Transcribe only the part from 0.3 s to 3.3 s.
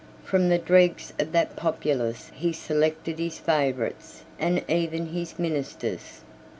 the dregs of that populace he selected